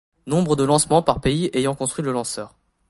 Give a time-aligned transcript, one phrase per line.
[0.25, 2.55] Nombre de lancements par pays ayant construit le lanceur.